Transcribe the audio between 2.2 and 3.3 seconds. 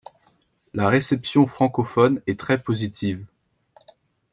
est très positive.